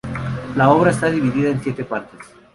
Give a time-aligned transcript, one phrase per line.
[0.55, 2.21] La obra está dividida en siete partes.